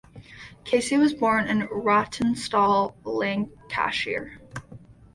[0.65, 4.41] Casey was born in Rawtenstall, Lancashire.